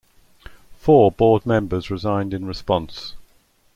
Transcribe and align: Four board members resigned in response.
Four 0.79 1.11
board 1.11 1.45
members 1.45 1.91
resigned 1.91 2.33
in 2.33 2.45
response. 2.47 3.13